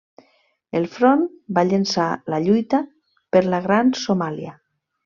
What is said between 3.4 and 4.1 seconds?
la Gran